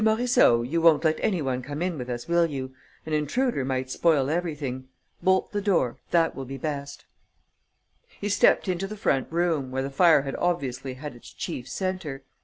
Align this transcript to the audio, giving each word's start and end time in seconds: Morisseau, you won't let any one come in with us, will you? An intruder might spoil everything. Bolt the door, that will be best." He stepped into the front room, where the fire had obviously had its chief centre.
Morisseau, 0.03 0.63
you 0.63 0.81
won't 0.81 1.03
let 1.03 1.19
any 1.19 1.43
one 1.43 1.61
come 1.61 1.79
in 1.79 1.95
with 1.95 2.09
us, 2.09 2.27
will 2.27 2.47
you? 2.47 2.73
An 3.05 3.13
intruder 3.13 3.63
might 3.63 3.91
spoil 3.91 4.31
everything. 4.31 4.87
Bolt 5.21 5.51
the 5.51 5.61
door, 5.61 5.99
that 6.09 6.33
will 6.35 6.43
be 6.45 6.57
best." 6.57 7.05
He 8.19 8.27
stepped 8.27 8.67
into 8.67 8.87
the 8.87 8.97
front 8.97 9.31
room, 9.31 9.69
where 9.69 9.83
the 9.83 9.91
fire 9.91 10.23
had 10.23 10.35
obviously 10.37 10.95
had 10.95 11.13
its 11.15 11.31
chief 11.31 11.67
centre. 11.69 12.23